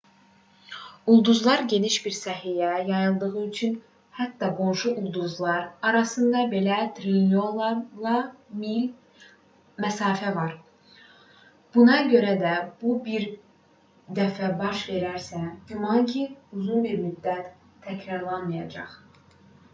ulduzlar 1.15 1.59
geniş 1.73 1.95
bir 2.05 2.13
sahəyə 2.19 2.69
yayıldığı 2.85 3.27
üçün 3.41 3.73
hətta 4.19 4.47
qonşu 4.59 4.93
ulduzlar 5.01 5.59
arasında 5.89 6.39
belə 6.53 6.77
trilyonlarla 6.99 8.15
mil 8.63 8.87
məsafə 9.85 10.31
var 10.39 10.55
buna 11.77 11.97
görə 12.15 12.33
də 12.45 12.53
bu 12.81 12.95
bir 13.09 13.27
dəfə 14.21 14.49
baş 14.63 14.83
verərsə 14.95 15.43
güman 15.73 16.09
ki 16.15 16.25
uzun 16.63 16.89
bir 16.89 16.97
müddət 17.07 17.53
təkrarlanmayacaq 17.87 18.97